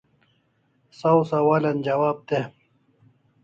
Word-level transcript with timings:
Saw 0.99 1.17
sawalan 1.29 1.77
jawab 1.85 2.17
de 2.27 2.39